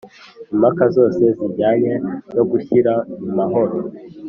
[0.53, 1.93] Impaka zose zijyanye
[2.35, 3.75] no gushyira mumahoro